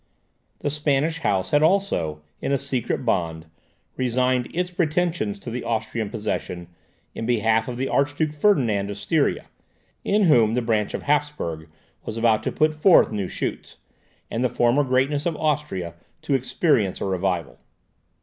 The 0.61 0.71
Spanish 0.71 1.19
House 1.19 1.51
had 1.51 1.61
also, 1.61 2.23
in 2.41 2.51
a 2.51 2.57
secret 2.57 3.05
bond, 3.05 3.45
resigned 3.95 4.49
its 4.51 4.71
pretensions 4.71 5.37
to 5.37 5.51
the 5.51 5.63
Austrian 5.63 6.09
possessions 6.09 6.69
in 7.13 7.27
behalf 7.27 7.67
of 7.67 7.77
the 7.77 7.87
Archduke 7.87 8.33
Ferdinand 8.33 8.89
of 8.89 8.97
Styria, 8.97 9.45
in 10.03 10.23
whom 10.23 10.55
the 10.55 10.61
branch 10.63 10.95
of 10.95 11.03
Hapsburg 11.03 11.67
was 12.03 12.17
about 12.17 12.41
to 12.41 12.51
put 12.51 12.73
forth 12.73 13.11
new 13.11 13.27
shoots, 13.27 13.77
and 14.31 14.43
the 14.43 14.49
former 14.49 14.83
greatness 14.83 15.27
of 15.27 15.37
Austria 15.37 15.93
to 16.23 16.33
experience 16.33 16.99
a 16.99 17.05
revival. 17.05 17.59